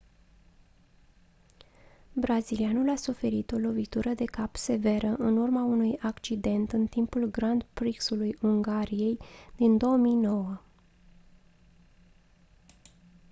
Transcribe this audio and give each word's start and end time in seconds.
brazilianul 2.13 2.89
a 2.89 2.95
suferit 2.95 3.51
o 3.51 3.57
lovitură 3.57 4.09
de 4.13 4.25
cap 4.25 4.55
severă 4.55 5.07
în 5.17 5.37
urma 5.37 5.63
unui 5.63 5.97
accident 5.99 6.71
în 6.71 6.85
timpul 6.87 7.29
grand 7.31 7.65
prix-ului 7.73 8.37
ungariei 8.41 9.17
din 9.55 9.77
2009 9.77 10.61